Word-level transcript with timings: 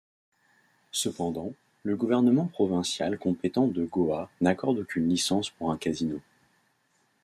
Cependant, 0.91 1.53
le 1.83 1.95
gouvernement 1.95 2.47
provincial 2.47 3.19
compétent 3.19 3.67
de 3.67 3.85
Goa 3.85 4.31
n'accorde 4.41 4.79
aucune 4.79 5.07
licence 5.07 5.51
pour 5.51 5.69
un 5.69 5.77
casino. 5.77 6.19